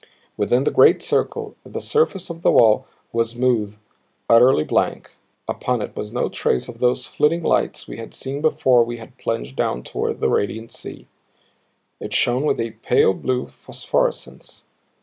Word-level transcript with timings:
Within 0.35 0.63
the 0.63 0.71
great 0.71 1.03
circle 1.03 1.55
the 1.63 1.79
surface 1.79 2.31
of 2.31 2.41
the 2.41 2.49
wall 2.51 2.87
was 3.13 3.29
smooth, 3.29 3.77
utterly 4.27 4.63
blank; 4.63 5.11
upon 5.47 5.79
it 5.79 5.95
was 5.95 6.11
no 6.11 6.27
trace 6.27 6.67
of 6.67 6.79
those 6.79 7.05
flitting 7.05 7.43
lights 7.43 7.87
we 7.87 7.97
had 7.97 8.15
seen 8.15 8.41
before 8.41 8.83
we 8.83 8.97
had 8.97 9.19
plunged 9.19 9.55
down 9.55 9.83
toward 9.83 10.19
the 10.19 10.27
radiant 10.27 10.71
sea. 10.71 11.05
It 11.99 12.15
shone 12.15 12.45
with 12.45 12.59
a 12.59 12.71
pale 12.71 13.13
blue 13.13 13.45
phosphorescence. 13.45 14.65